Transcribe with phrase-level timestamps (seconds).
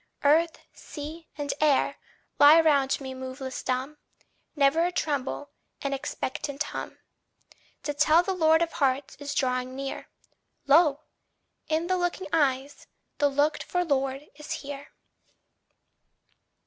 [0.23, 1.97] Earth, sea, and air
[2.39, 3.99] lie round me moveless dumb,
[4.55, 5.51] Never a tremble,
[5.83, 6.97] an expectant hum,
[7.83, 10.09] To tell the Lord of Hearts is drawing near:
[10.65, 11.01] Lo!
[11.67, 12.87] in the looking eyes,
[13.19, 14.87] the looked for Lord is here.